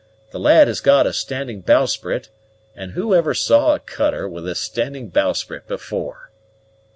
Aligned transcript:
The 0.31 0.39
lad 0.39 0.67
has 0.67 0.79
got 0.79 1.05
a 1.05 1.13
standing 1.13 1.61
bowsprit, 1.61 2.29
and 2.75 2.93
who 2.93 3.13
ever 3.13 3.35
saw 3.35 3.75
a 3.75 3.79
cutter 3.79 4.27
with 4.27 4.47
a 4.47 4.55
standing 4.55 5.09
bowsprit 5.09 5.67
before?" 5.67 6.31